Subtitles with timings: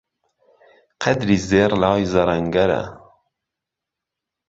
[1.03, 2.83] قەدری زێڕ لای زەڕەنگەرە